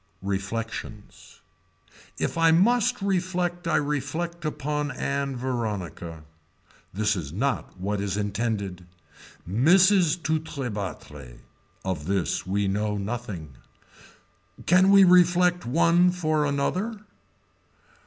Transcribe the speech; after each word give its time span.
Reflections. 0.23 1.41
If 2.17 2.35
I 2.35 2.49
must 2.51 3.03
reflect 3.03 3.67
I 3.67 3.75
reflect 3.75 4.45
upon 4.45 4.89
Ann 4.89 5.35
Veronica. 5.35 6.23
This 6.91 7.15
is 7.15 7.31
not 7.31 7.79
what 7.79 8.01
is 8.01 8.17
intended. 8.17 8.87
Mrs. 9.47 10.17
Tourtebattre. 10.23 11.37
Of 11.85 12.05
this 12.07 12.47
we 12.47 12.67
know 12.67 12.97
nothing. 12.97 13.49
Can 14.65 14.89
we 14.89 15.03
reflect 15.03 15.67
one 15.67 16.09
for 16.09 16.47
another. 16.47 16.99